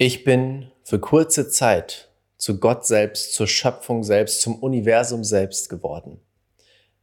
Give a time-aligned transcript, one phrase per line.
[0.00, 6.20] Ich bin für kurze Zeit zu Gott selbst, zur Schöpfung selbst, zum Universum selbst geworden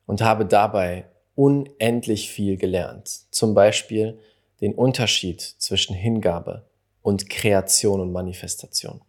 [0.05, 1.05] und habe dabei
[1.36, 3.10] unendlich viel gelernt.
[3.31, 4.18] Zum Beispiel
[4.62, 6.70] den Unterschied zwischen Hingabe
[7.02, 9.02] und Kreation und Manifestation.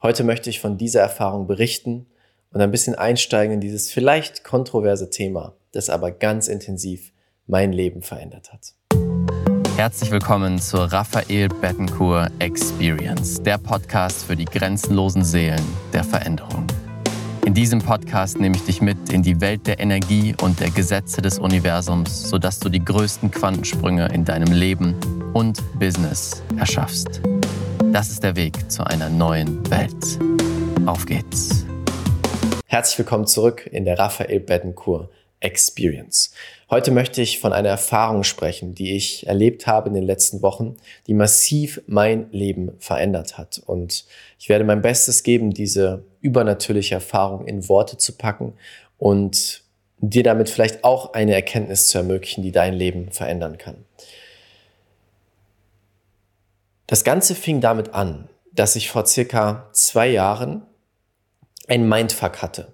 [0.00, 2.06] Heute möchte ich von dieser Erfahrung berichten
[2.52, 7.12] und ein bisschen einsteigen in dieses vielleicht kontroverse Thema, das aber ganz intensiv
[7.48, 8.74] mein Leben verändert hat.
[9.78, 16.66] Herzlich willkommen zur Raphael Bettencourt Experience, der Podcast für die grenzenlosen Seelen der Veränderung.
[17.46, 21.22] In diesem Podcast nehme ich dich mit in die Welt der Energie und der Gesetze
[21.22, 24.96] des Universums, sodass du die größten Quantensprünge in deinem Leben
[25.32, 27.20] und Business erschaffst.
[27.92, 30.18] Das ist der Weg zu einer neuen Welt.
[30.86, 31.64] Auf geht's.
[32.66, 35.08] Herzlich willkommen zurück in der Raphael Bettencourt
[35.40, 36.32] Experience.
[36.70, 40.76] Heute möchte ich von einer Erfahrung sprechen, die ich erlebt habe in den letzten Wochen,
[41.06, 43.62] die massiv mein Leben verändert hat.
[43.64, 44.04] Und
[44.38, 48.54] ich werde mein Bestes geben, diese übernatürliche Erfahrung in Worte zu packen
[48.98, 49.62] und
[50.00, 53.84] dir damit vielleicht auch eine Erkenntnis zu ermöglichen, die dein Leben verändern kann.
[56.86, 60.62] Das Ganze fing damit an, dass ich vor circa zwei Jahren
[61.68, 62.72] ein Mindfuck hatte.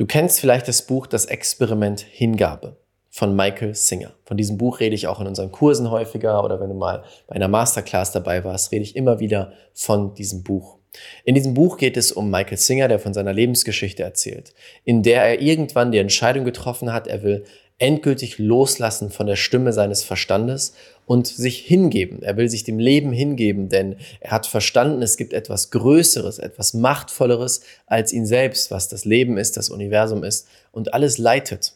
[0.00, 2.78] Du kennst vielleicht das Buch Das Experiment Hingabe
[3.10, 4.14] von Michael Singer.
[4.24, 7.36] Von diesem Buch rede ich auch in unseren Kursen häufiger oder wenn du mal bei
[7.36, 10.78] einer Masterclass dabei warst, rede ich immer wieder von diesem Buch.
[11.26, 15.22] In diesem Buch geht es um Michael Singer, der von seiner Lebensgeschichte erzählt, in der
[15.22, 17.44] er irgendwann die Entscheidung getroffen hat, er will
[17.80, 20.74] endgültig loslassen von der Stimme seines Verstandes
[21.06, 22.22] und sich hingeben.
[22.22, 26.74] Er will sich dem Leben hingeben, denn er hat verstanden, es gibt etwas Größeres, etwas
[26.74, 31.74] Machtvolleres als ihn selbst, was das Leben ist, das Universum ist und alles leitet.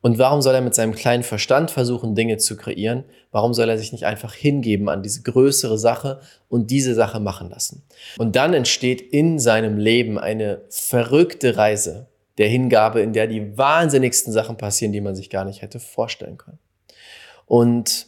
[0.00, 3.04] Und warum soll er mit seinem kleinen Verstand versuchen, Dinge zu kreieren?
[3.30, 7.50] Warum soll er sich nicht einfach hingeben an diese größere Sache und diese Sache machen
[7.50, 7.84] lassen?
[8.18, 14.32] Und dann entsteht in seinem Leben eine verrückte Reise der Hingabe, in der die wahnsinnigsten
[14.32, 16.58] Sachen passieren, die man sich gar nicht hätte vorstellen können.
[17.46, 18.06] Und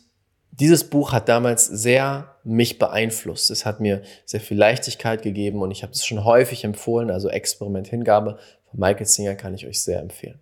[0.50, 3.50] dieses Buch hat damals sehr mich beeinflusst.
[3.50, 7.10] Es hat mir sehr viel Leichtigkeit gegeben und ich habe es schon häufig empfohlen.
[7.10, 8.38] Also Experiment Hingabe
[8.70, 10.40] von Michael Singer kann ich euch sehr empfehlen.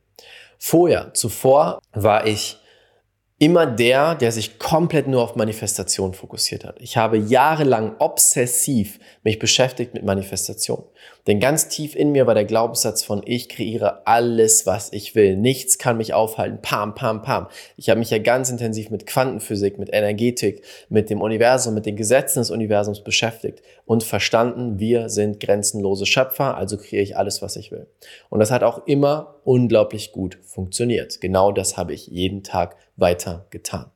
[0.59, 2.59] Vorher, zuvor war ich
[3.43, 6.77] immer der, der sich komplett nur auf Manifestation fokussiert hat.
[6.79, 10.85] Ich habe jahrelang obsessiv mich beschäftigt mit Manifestation.
[11.27, 15.37] Denn ganz tief in mir war der Glaubenssatz von, ich kreiere alles, was ich will.
[15.37, 16.61] Nichts kann mich aufhalten.
[16.63, 17.49] Pam, pam, pam.
[17.77, 21.97] Ich habe mich ja ganz intensiv mit Quantenphysik, mit Energetik, mit dem Universum, mit den
[21.97, 27.57] Gesetzen des Universums beschäftigt und verstanden, wir sind grenzenlose Schöpfer, also kreiere ich alles, was
[27.57, 27.89] ich will.
[28.29, 31.21] Und das hat auch immer unglaublich gut funktioniert.
[31.21, 33.91] Genau das habe ich jeden Tag weiter getan.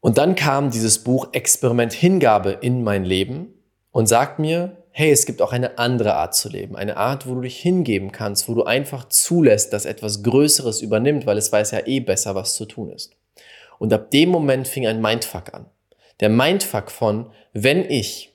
[0.00, 3.54] Und dann kam dieses Buch Experiment Hingabe in mein Leben
[3.90, 6.76] und sagt mir, hey, es gibt auch eine andere Art zu leben.
[6.76, 11.24] Eine Art, wo du dich hingeben kannst, wo du einfach zulässt, dass etwas Größeres übernimmt,
[11.24, 13.12] weil es weiß ja eh besser, was zu tun ist.
[13.78, 15.66] Und ab dem Moment fing ein Mindfuck an.
[16.20, 18.34] Der Mindfuck von, wenn ich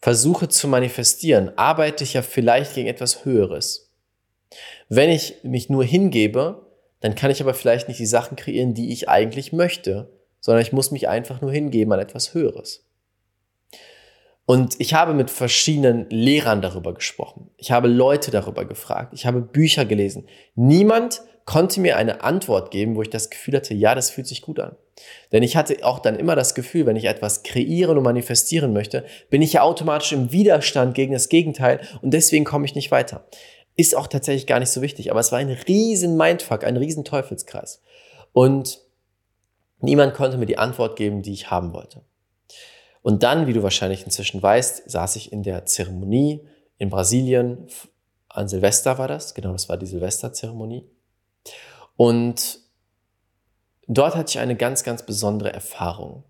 [0.00, 3.90] versuche zu manifestieren, arbeite ich ja vielleicht gegen etwas Höheres.
[4.88, 6.64] Wenn ich mich nur hingebe,
[7.04, 10.10] dann kann ich aber vielleicht nicht die Sachen kreieren, die ich eigentlich möchte,
[10.40, 12.86] sondern ich muss mich einfach nur hingeben an etwas Höheres.
[14.46, 17.50] Und ich habe mit verschiedenen Lehrern darüber gesprochen.
[17.58, 19.12] Ich habe Leute darüber gefragt.
[19.12, 20.26] Ich habe Bücher gelesen.
[20.54, 24.40] Niemand konnte mir eine Antwort geben, wo ich das Gefühl hatte, ja, das fühlt sich
[24.40, 24.74] gut an.
[25.30, 29.04] Denn ich hatte auch dann immer das Gefühl, wenn ich etwas kreieren und manifestieren möchte,
[29.28, 33.26] bin ich ja automatisch im Widerstand gegen das Gegenteil und deswegen komme ich nicht weiter.
[33.76, 37.04] Ist auch tatsächlich gar nicht so wichtig, aber es war ein riesen Mindfuck, ein riesen
[37.04, 37.82] Teufelskreis.
[38.32, 38.80] Und
[39.80, 42.02] niemand konnte mir die Antwort geben, die ich haben wollte.
[43.02, 46.46] Und dann, wie du wahrscheinlich inzwischen weißt, saß ich in der Zeremonie
[46.78, 47.68] in Brasilien.
[48.28, 50.88] An Silvester war das, genau, das war die Silvesterzeremonie.
[51.96, 52.60] Und
[53.86, 56.24] dort hatte ich eine ganz, ganz besondere Erfahrung.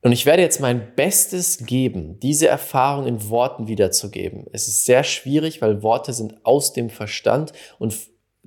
[0.00, 4.46] Und ich werde jetzt mein Bestes geben, diese Erfahrung in Worten wiederzugeben.
[4.52, 7.94] Es ist sehr schwierig, weil Worte sind aus dem Verstand und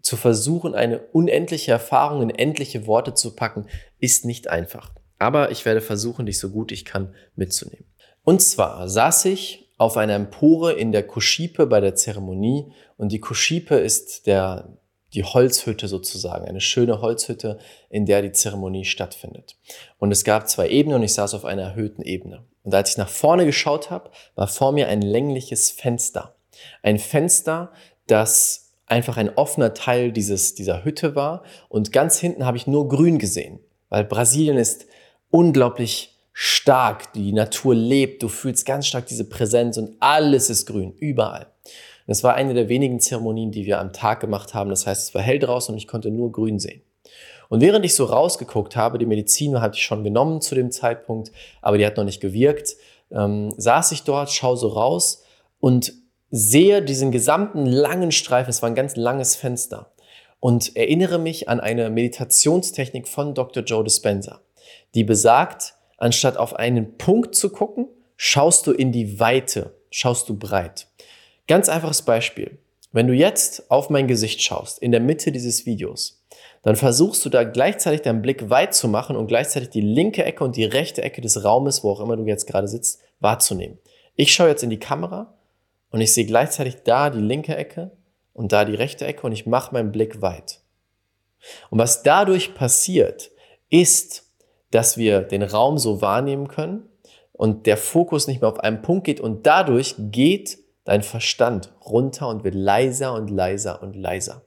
[0.02, 3.68] zu versuchen, eine unendliche Erfahrung in endliche Worte zu packen,
[4.00, 7.86] ist nicht einfach aber ich werde versuchen, dich so gut ich kann mitzunehmen.
[8.24, 13.20] Und zwar saß ich auf einer Empore in der Kushipe bei der Zeremonie und die
[13.20, 14.78] Kushipe ist der,
[15.14, 17.60] die Holzhütte sozusagen, eine schöne Holzhütte,
[17.90, 19.58] in der die Zeremonie stattfindet.
[20.00, 22.44] Und es gab zwei Ebenen und ich saß auf einer erhöhten Ebene.
[22.64, 26.36] Und als ich nach vorne geschaut habe, war vor mir ein längliches Fenster.
[26.84, 27.72] Ein Fenster,
[28.08, 32.90] das einfach ein offener Teil dieses, dieser Hütte war und ganz hinten habe ich nur
[32.90, 33.60] grün gesehen,
[33.90, 34.86] weil Brasilien ist
[35.30, 40.94] unglaublich stark, die Natur lebt, du fühlst ganz stark diese Präsenz und alles ist grün,
[40.94, 41.48] überall.
[42.08, 44.70] Das war eine der wenigen Zeremonien, die wir am Tag gemacht haben.
[44.70, 46.82] Das heißt, es war hell draußen und ich konnte nur grün sehen.
[47.50, 51.32] Und während ich so rausgeguckt habe, die Medizin hatte ich schon genommen zu dem Zeitpunkt,
[51.62, 52.78] aber die hat noch nicht gewirkt,
[53.12, 55.24] ähm, saß ich dort, schaue so raus
[55.60, 55.94] und
[56.30, 59.92] sehe diesen gesamten langen Streifen, es war ein ganz langes Fenster,
[60.40, 63.64] und erinnere mich an eine Meditationstechnik von Dr.
[63.64, 64.42] Joe Dispenza,
[64.96, 70.38] die besagt, anstatt auf einen Punkt zu gucken, schaust du in die Weite, schaust du
[70.38, 70.88] breit.
[71.52, 72.60] Ganz einfaches Beispiel.
[72.94, 76.24] Wenn du jetzt auf mein Gesicht schaust, in der Mitte dieses Videos,
[76.64, 80.46] dann versuchst du da gleichzeitig deinen Blick weit zu machen und gleichzeitig die linke Ecke
[80.46, 83.80] und die rechte Ecke des Raumes, wo auch immer du jetzt gerade sitzt, wahrzunehmen.
[84.16, 85.34] Ich schaue jetzt in die Kamera
[85.90, 87.92] und ich sehe gleichzeitig da die linke Ecke
[88.32, 90.62] und da die rechte Ecke und ich mache meinen Blick weit.
[91.70, 93.30] Und was dadurch passiert,
[93.70, 94.24] ist,
[94.70, 96.88] dass wir den Raum so wahrnehmen können
[97.34, 102.28] und der Fokus nicht mehr auf einen Punkt geht und dadurch geht dein Verstand runter
[102.28, 104.44] und wird leiser und leiser und leiser.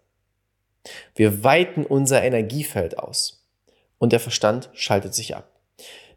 [1.14, 3.46] Wir weiten unser Energiefeld aus
[3.98, 5.50] und der Verstand schaltet sich ab.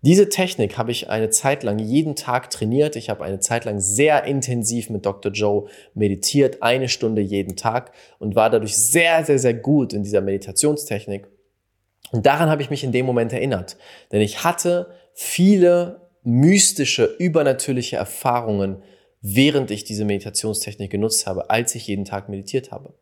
[0.01, 2.95] Diese Technik habe ich eine Zeit lang jeden Tag trainiert.
[2.95, 5.31] Ich habe eine Zeit lang sehr intensiv mit Dr.
[5.31, 10.21] Joe meditiert, eine Stunde jeden Tag und war dadurch sehr, sehr, sehr gut in dieser
[10.21, 11.27] Meditationstechnik.
[12.11, 13.77] Und daran habe ich mich in dem Moment erinnert,
[14.11, 18.83] denn ich hatte viele mystische, übernatürliche Erfahrungen
[19.21, 22.93] während ich diese Meditationstechnik genutzt habe, als ich jeden Tag meditiert habe.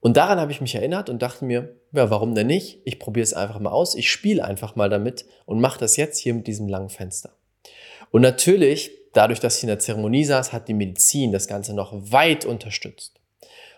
[0.00, 2.80] Und daran habe ich mich erinnert und dachte mir, ja, warum denn nicht?
[2.84, 6.18] Ich probiere es einfach mal aus, ich spiele einfach mal damit und mache das jetzt
[6.18, 7.36] hier mit diesem langen Fenster.
[8.10, 11.92] Und natürlich, dadurch, dass ich in der Zeremonie saß, hat die Medizin das Ganze noch
[11.94, 13.20] weit unterstützt.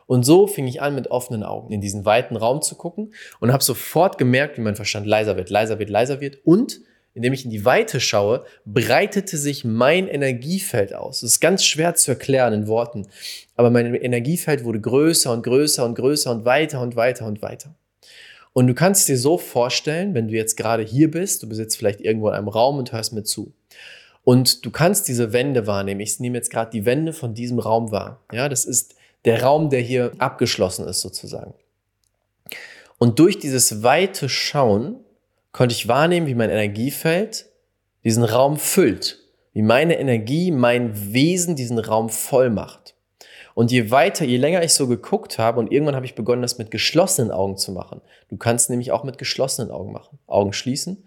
[0.06, 3.52] Und so fing ich an, mit offenen Augen in diesen weiten Raum zu gucken und
[3.52, 6.80] habe sofort gemerkt, wie mein Verstand leiser wird, leiser wird, leiser wird und
[7.14, 11.20] indem ich in die Weite schaue, breitete sich mein Energiefeld aus.
[11.20, 13.06] Das ist ganz schwer zu erklären in Worten,
[13.56, 17.74] aber mein Energiefeld wurde größer und größer und größer und weiter und weiter und weiter.
[18.52, 22.00] Und du kannst dir so vorstellen, wenn du jetzt gerade hier bist, du besitzt vielleicht
[22.00, 23.52] irgendwo in einem Raum und hörst mir zu.
[24.22, 26.00] Und du kannst diese Wände wahrnehmen.
[26.00, 28.20] Ich nehme jetzt gerade die Wände von diesem Raum wahr.
[28.32, 28.94] Ja, das ist
[29.24, 31.54] der Raum, der hier abgeschlossen ist sozusagen.
[32.98, 35.03] Und durch dieses weite Schauen
[35.54, 37.46] konnte ich wahrnehmen, wie mein Energiefeld
[38.02, 39.20] diesen Raum füllt,
[39.52, 42.96] wie meine Energie, mein Wesen diesen Raum voll macht.
[43.54, 46.58] Und je weiter, je länger ich so geguckt habe und irgendwann habe ich begonnen, das
[46.58, 48.00] mit geschlossenen Augen zu machen.
[48.28, 50.18] Du kannst nämlich auch mit geschlossenen Augen machen.
[50.26, 51.04] Augen schließen,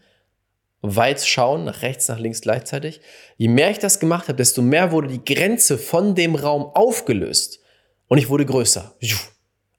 [0.82, 3.02] weit schauen, nach rechts, nach links gleichzeitig.
[3.36, 7.60] Je mehr ich das gemacht habe, desto mehr wurde die Grenze von dem Raum aufgelöst
[8.08, 8.96] und ich wurde größer.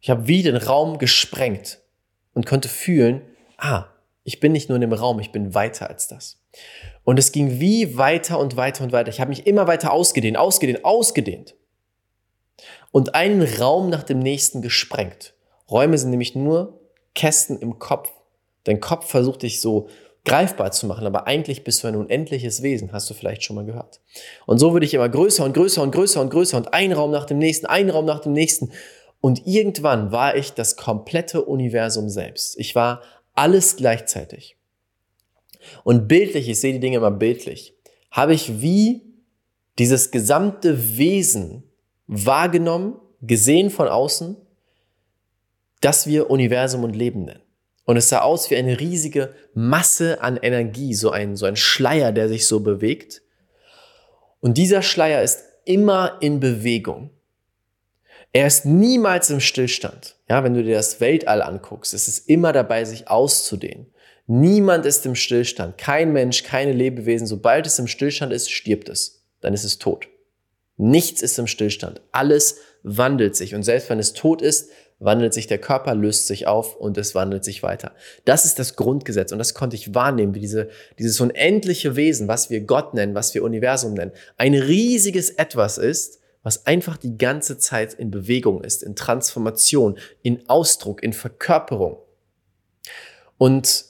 [0.00, 1.78] Ich habe wie den Raum gesprengt
[2.34, 3.22] und konnte fühlen,
[3.56, 3.86] ah,
[4.28, 6.38] ich bin nicht nur in dem Raum, ich bin weiter als das.
[7.02, 9.08] Und es ging wie weiter und weiter und weiter.
[9.08, 11.54] Ich habe mich immer weiter ausgedehnt, ausgedehnt, ausgedehnt.
[12.92, 15.32] Und einen Raum nach dem nächsten gesprengt.
[15.70, 16.78] Räume sind nämlich nur
[17.14, 18.10] Kästen im Kopf.
[18.64, 19.88] Dein Kopf versucht dich so
[20.26, 23.64] greifbar zu machen, aber eigentlich bist du ein unendliches Wesen, hast du vielleicht schon mal
[23.64, 24.02] gehört.
[24.44, 27.12] Und so würde ich immer größer und größer und größer und größer und ein Raum
[27.12, 28.72] nach dem nächsten, ein Raum nach dem nächsten.
[29.22, 32.58] Und irgendwann war ich das komplette Universum selbst.
[32.58, 33.00] Ich war
[33.38, 34.56] alles gleichzeitig.
[35.84, 37.74] Und bildlich, ich sehe die Dinge immer bildlich,
[38.10, 39.02] habe ich wie
[39.78, 41.62] dieses gesamte Wesen
[42.08, 44.36] wahrgenommen, gesehen von außen,
[45.80, 47.42] das wir Universum und Leben nennen.
[47.84, 52.12] Und es sah aus wie eine riesige Masse an Energie, so ein, so ein Schleier,
[52.12, 53.22] der sich so bewegt.
[54.40, 57.10] Und dieser Schleier ist immer in Bewegung.
[58.32, 60.17] Er ist niemals im Stillstand.
[60.28, 63.86] Ja, wenn du dir das Weltall anguckst, es ist immer dabei, sich auszudehnen.
[64.26, 65.78] Niemand ist im Stillstand.
[65.78, 67.26] Kein Mensch, keine Lebewesen.
[67.26, 69.24] Sobald es im Stillstand ist, stirbt es.
[69.40, 70.08] Dann ist es tot.
[70.76, 72.02] Nichts ist im Stillstand.
[72.12, 73.54] Alles wandelt sich.
[73.54, 74.68] Und selbst wenn es tot ist,
[74.98, 77.92] wandelt sich der Körper, löst sich auf und es wandelt sich weiter.
[78.26, 79.32] Das ist das Grundgesetz.
[79.32, 80.68] Und das konnte ich wahrnehmen, wie diese,
[80.98, 86.20] dieses unendliche Wesen, was wir Gott nennen, was wir Universum nennen, ein riesiges Etwas ist,
[86.42, 91.98] was einfach die ganze Zeit in Bewegung ist, in Transformation, in Ausdruck, in Verkörperung.
[93.36, 93.84] Und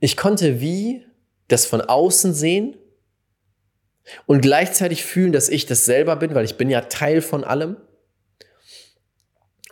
[0.00, 1.06] ich konnte wie
[1.48, 2.76] das von außen sehen
[4.26, 7.76] und gleichzeitig fühlen, dass ich das selber bin, weil ich bin ja Teil von allem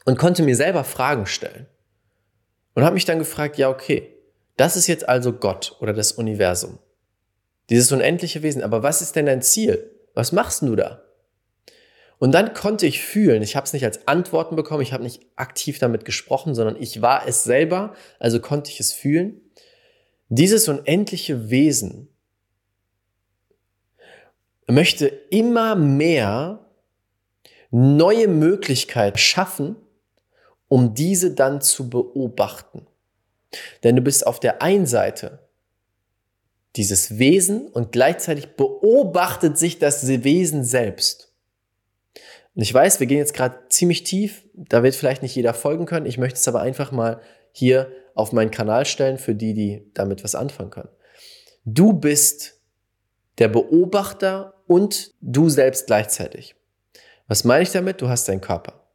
[0.04, 1.66] und konnte mir selber Fragen stellen.
[2.74, 4.14] Und habe mich dann gefragt, ja, okay,
[4.56, 6.78] das ist jetzt also Gott oder das Universum.
[7.70, 8.62] Dieses unendliche Wesen.
[8.62, 9.90] Aber was ist denn dein Ziel?
[10.14, 11.02] Was machst du da?
[12.18, 15.24] Und dann konnte ich fühlen, ich habe es nicht als Antworten bekommen, ich habe nicht
[15.36, 19.40] aktiv damit gesprochen, sondern ich war es selber, also konnte ich es fühlen.
[20.28, 22.08] Dieses unendliche Wesen
[24.66, 26.66] möchte immer mehr
[27.70, 29.76] neue Möglichkeiten schaffen,
[30.68, 32.86] um diese dann zu beobachten.
[33.84, 35.48] Denn du bist auf der einen Seite
[36.76, 41.27] dieses Wesen und gleichzeitig beobachtet sich das Wesen selbst.
[42.58, 45.86] Und ich weiß, wir gehen jetzt gerade ziemlich tief, da wird vielleicht nicht jeder folgen
[45.86, 46.06] können.
[46.06, 47.20] Ich möchte es aber einfach mal
[47.52, 47.86] hier
[48.16, 50.88] auf meinen Kanal stellen für die, die damit was anfangen können.
[51.64, 52.60] Du bist
[53.38, 56.56] der Beobachter und du selbst gleichzeitig.
[57.28, 58.02] Was meine ich damit?
[58.02, 58.88] Du hast deinen Körper.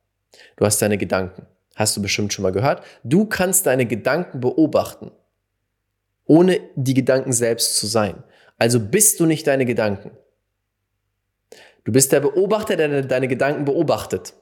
[0.57, 1.47] Du hast deine Gedanken.
[1.73, 2.83] Hast du bestimmt schon mal gehört.
[3.05, 5.09] Du kannst deine Gedanken beobachten,
[6.25, 8.25] ohne die Gedanken selbst zu sein.
[8.57, 10.11] Also bist du nicht deine Gedanken.
[11.83, 14.33] Du bist der Beobachter, der deine Gedanken beobachtet.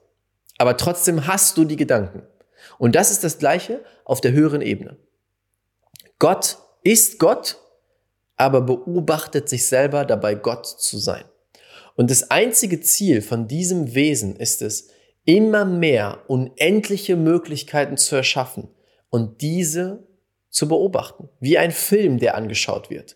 [0.58, 2.24] Aber trotzdem hast du die Gedanken.
[2.78, 4.98] Und das ist das Gleiche auf der höheren Ebene.
[6.20, 7.58] Gott ist Gott,
[8.36, 11.26] aber beobachtet sich selber dabei, Gott zu sein.
[11.96, 14.90] Und das einzige Ziel von diesem Wesen ist es,
[15.26, 18.70] immer mehr unendliche Möglichkeiten zu erschaffen
[19.10, 20.08] und diese
[20.50, 23.16] zu beobachten, wie ein Film, der angeschaut wird.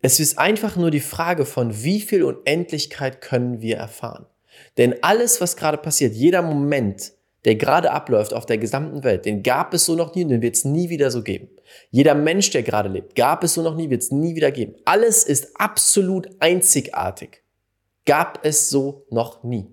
[0.00, 4.26] Es ist einfach nur die Frage von, wie viel Unendlichkeit können wir erfahren.
[4.76, 7.12] Denn alles, was gerade passiert, jeder Moment,
[7.44, 10.42] der gerade abläuft auf der gesamten Welt, den gab es so noch nie und den
[10.42, 11.48] wird es nie wieder so geben.
[11.90, 14.74] Jeder Mensch, der gerade lebt, gab es so noch nie, wird es nie wieder geben.
[14.84, 17.42] Alles ist absolut einzigartig.
[18.06, 19.66] Gab es so noch nie.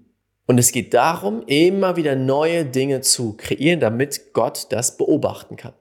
[0.47, 5.73] Und es geht darum, immer wieder neue Dinge zu kreieren, damit Gott das beobachten kann.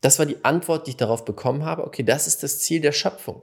[0.00, 1.84] Das war die Antwort, die ich darauf bekommen habe.
[1.84, 3.42] Okay, das ist das Ziel der Schöpfung.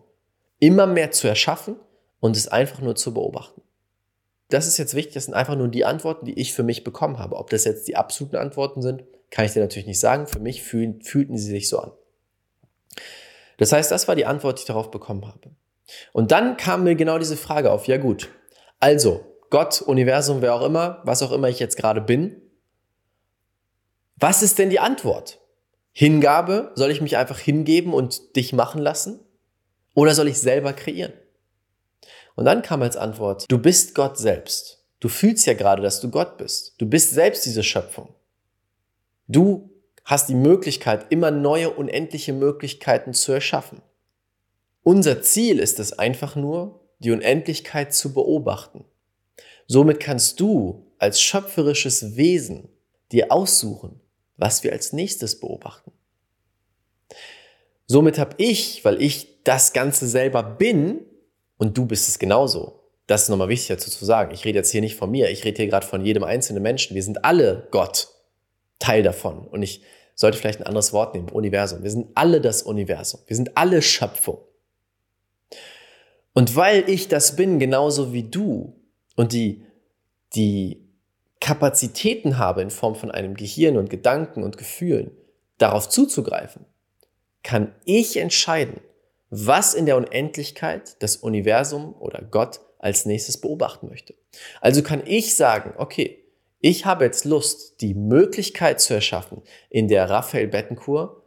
[0.61, 1.75] Immer mehr zu erschaffen
[2.19, 3.61] und es einfach nur zu beobachten.
[4.47, 7.19] Das ist jetzt wichtig, das sind einfach nur die Antworten, die ich für mich bekommen
[7.19, 7.35] habe.
[7.35, 10.27] Ob das jetzt die absoluten Antworten sind, kann ich dir natürlich nicht sagen.
[10.27, 11.91] Für mich fühlen, fühlten sie sich so an.
[13.57, 15.51] Das heißt, das war die Antwort, die ich darauf bekommen habe.
[16.13, 17.87] Und dann kam mir genau diese Frage auf.
[17.87, 18.29] Ja gut,
[18.79, 22.41] also Gott, Universum, wer auch immer, was auch immer ich jetzt gerade bin.
[24.15, 25.39] Was ist denn die Antwort?
[25.91, 26.71] Hingabe?
[26.75, 29.19] Soll ich mich einfach hingeben und dich machen lassen?
[29.93, 31.13] Oder soll ich selber kreieren?
[32.35, 34.83] Und dann kam als Antwort, du bist Gott selbst.
[34.99, 36.75] Du fühlst ja gerade, dass du Gott bist.
[36.77, 38.13] Du bist selbst diese Schöpfung.
[39.27, 39.69] Du
[40.05, 43.81] hast die Möglichkeit, immer neue, unendliche Möglichkeiten zu erschaffen.
[44.83, 48.85] Unser Ziel ist es einfach nur, die Unendlichkeit zu beobachten.
[49.67, 52.69] Somit kannst du als schöpferisches Wesen
[53.11, 53.99] dir aussuchen,
[54.37, 55.91] was wir als nächstes beobachten.
[57.91, 61.01] Somit habe ich, weil ich das Ganze selber bin
[61.57, 62.79] und du bist es genauso.
[63.05, 64.33] Das ist nochmal wichtig dazu zu sagen.
[64.33, 66.95] Ich rede jetzt hier nicht von mir, ich rede hier gerade von jedem einzelnen Menschen.
[66.95, 68.07] Wir sind alle Gott,
[68.79, 69.45] Teil davon.
[69.45, 69.81] Und ich
[70.15, 71.83] sollte vielleicht ein anderes Wort nehmen, Universum.
[71.83, 73.19] Wir sind alle das Universum.
[73.27, 74.37] Wir sind alle Schöpfung.
[76.31, 78.73] Und weil ich das bin, genauso wie du,
[79.17, 79.65] und die,
[80.33, 80.87] die
[81.41, 85.11] Kapazitäten habe in Form von einem Gehirn und Gedanken und Gefühlen,
[85.57, 86.65] darauf zuzugreifen,
[87.43, 88.81] kann ich entscheiden,
[89.29, 94.13] was in der Unendlichkeit das Universum oder Gott als nächstes beobachten möchte.
[94.59, 96.23] Also kann ich sagen, okay,
[96.59, 101.21] ich habe jetzt Lust, die Möglichkeit zu erschaffen, in der Raphael Bettencourt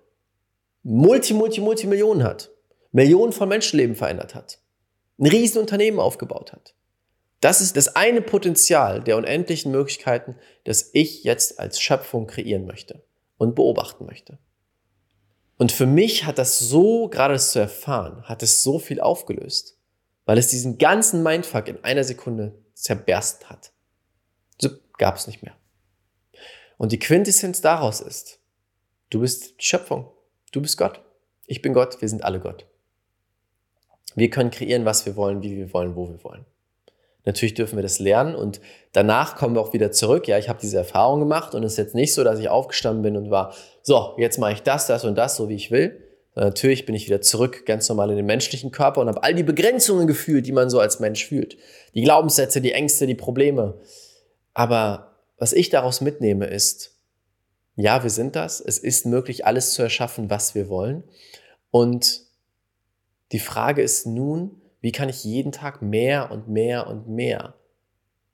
[0.83, 2.51] Multi, Multi, Multi Millionen hat,
[2.93, 4.59] Millionen von Menschenleben verändert hat,
[5.19, 6.75] ein Riesenunternehmen aufgebaut hat.
[7.41, 13.03] Das ist das eine Potenzial der unendlichen Möglichkeiten, das ich jetzt als Schöpfung kreieren möchte
[13.39, 14.39] und beobachten möchte.
[15.57, 19.79] Und für mich hat das so, gerade das zu erfahren, hat es so viel aufgelöst,
[20.25, 23.73] weil es diesen ganzen Mindfuck in einer Sekunde zerberst hat.
[24.61, 25.57] So gab es nicht mehr.
[26.77, 28.41] Und die Quintessenz daraus ist,
[29.11, 30.11] du bist die Schöpfung,
[30.53, 31.01] du bist Gott,
[31.47, 32.67] ich bin Gott, wir sind alle Gott.
[34.17, 36.47] Wir können kreieren, was wir wollen, wie wir wollen, wo wir wollen.
[37.25, 38.61] Natürlich dürfen wir das lernen und
[38.93, 40.29] danach kommen wir auch wieder zurück.
[40.29, 43.03] Ja, ich habe diese Erfahrung gemacht und es ist jetzt nicht so, dass ich aufgestanden
[43.03, 46.01] bin und war, so, jetzt mache ich das, das und das, so wie ich will.
[46.37, 49.45] Natürlich bin ich wieder zurück, ganz normal in den menschlichen Körper und habe all die
[49.45, 51.57] Begrenzungen gefühlt, die man so als Mensch fühlt.
[51.95, 53.81] Die Glaubenssätze, die Ängste, die Probleme.
[54.53, 56.99] Aber was ich daraus mitnehme ist,
[57.77, 58.61] ja, wir sind das.
[58.61, 61.05] Es ist möglich, alles zu erschaffen, was wir wollen.
[61.71, 62.23] Und
[63.33, 67.55] die Frage ist nun, wie kann ich jeden Tag mehr und mehr und mehr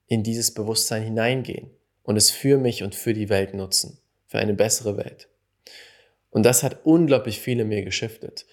[0.09, 1.71] in dieses Bewusstsein hineingehen
[2.03, 5.29] und es für mich und für die Welt nutzen, für eine bessere Welt.
[6.29, 8.47] Und das hat unglaublich viele mir geschiftet.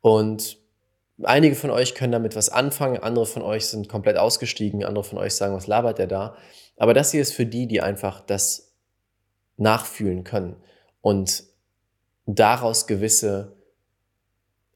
[0.00, 0.58] Und
[1.24, 5.18] einige von euch können damit was anfangen, andere von euch sind komplett ausgestiegen, andere von
[5.18, 6.36] euch sagen, was labert der da?
[6.76, 8.76] Aber das hier ist für die, die einfach das
[9.56, 10.54] nachfühlen können
[11.00, 11.42] und
[12.26, 13.59] daraus gewisse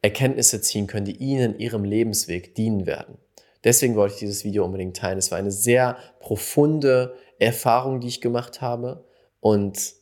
[0.04, 3.16] Erkenntnisse ziehen können, die ihnen in ihrem Lebensweg dienen werden.
[3.64, 5.16] Deswegen wollte ich dieses Video unbedingt teilen.
[5.16, 9.06] Es war eine sehr profunde Erfahrung, die ich gemacht habe.
[9.40, 9.94] Und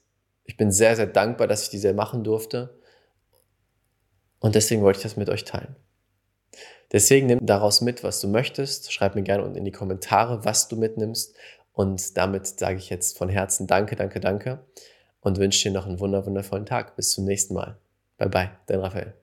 [0.42, 2.80] ich bin sehr, sehr dankbar, dass ich diese machen durfte.
[4.40, 5.76] Und deswegen wollte ich das mit euch teilen.
[6.90, 8.92] Deswegen nimm daraus mit, was du möchtest.
[8.92, 11.36] Schreib mir gerne unten in die Kommentare, was du mitnimmst.
[11.72, 14.66] Und damit sage ich jetzt von Herzen Danke, danke, danke
[15.20, 16.96] und wünsche dir noch einen wundervollen Tag.
[16.96, 17.78] Bis zum nächsten Mal.
[18.18, 19.21] Bye bye, dein Raphael.